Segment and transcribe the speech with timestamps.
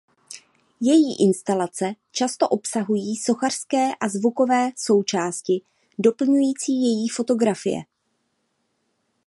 [0.81, 5.61] Její instalace často obsahují sochařské a zvukové součásti
[5.99, 7.81] doplňující její fotografie.